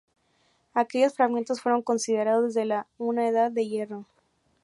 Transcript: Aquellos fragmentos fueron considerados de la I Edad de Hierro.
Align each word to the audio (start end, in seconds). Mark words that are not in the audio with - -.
Aquellos 0.73 1.13
fragmentos 1.13 1.61
fueron 1.61 1.83
considerados 1.83 2.55
de 2.55 2.65
la 2.65 2.87
I 2.97 3.19
Edad 3.23 3.51
de 3.51 3.67
Hierro. 3.69 4.07